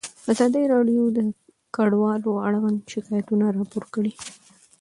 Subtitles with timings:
[0.31, 1.19] ازادي راډیو د
[1.75, 4.13] کډوال اړوند شکایتونه راپور کړي.